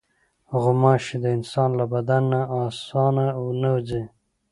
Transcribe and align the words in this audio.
غوماشې 0.61 1.15
د 1.23 1.25
انسان 1.37 1.69
له 1.79 1.85
بدن 1.93 2.23
نه 2.31 2.41
اسانه 2.65 3.25
نه 3.61 3.71
ځي. 3.87 4.03